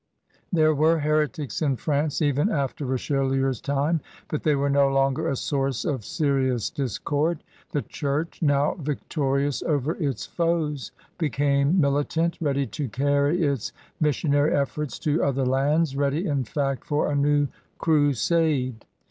[0.51, 5.35] There were heretics in France even after Richelieu's time, but they were no longer a
[5.35, 7.43] source of serious discord.
[7.69, 14.97] The Chiuxdb, now victorious over its foes, became militant, ready to carry its missionary efforts
[15.01, 17.47] to other lands— ready, in fact, for a new
[17.77, 18.85] crusade.